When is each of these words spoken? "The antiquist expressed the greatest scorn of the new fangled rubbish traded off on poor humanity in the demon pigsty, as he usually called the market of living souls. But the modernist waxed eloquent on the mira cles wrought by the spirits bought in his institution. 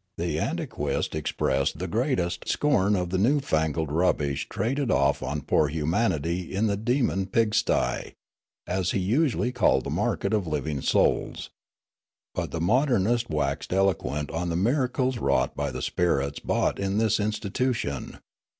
"The 0.18 0.40
antiquist 0.40 1.14
expressed 1.14 1.78
the 1.78 1.86
greatest 1.86 2.48
scorn 2.48 2.96
of 2.96 3.10
the 3.10 3.16
new 3.16 3.38
fangled 3.38 3.92
rubbish 3.92 4.48
traded 4.48 4.90
off 4.90 5.22
on 5.22 5.42
poor 5.42 5.68
humanity 5.68 6.52
in 6.52 6.66
the 6.66 6.76
demon 6.76 7.26
pigsty, 7.26 8.14
as 8.66 8.90
he 8.90 8.98
usually 8.98 9.52
called 9.52 9.84
the 9.84 9.90
market 9.90 10.34
of 10.34 10.48
living 10.48 10.80
souls. 10.80 11.50
But 12.34 12.50
the 12.50 12.60
modernist 12.60 13.30
waxed 13.30 13.72
eloquent 13.72 14.32
on 14.32 14.48
the 14.48 14.56
mira 14.56 14.88
cles 14.88 15.18
wrought 15.20 15.54
by 15.54 15.70
the 15.70 15.80
spirits 15.80 16.40
bought 16.40 16.80
in 16.80 16.98
his 16.98 17.20
institution. 17.20 18.18